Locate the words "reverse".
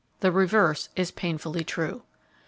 0.31-0.89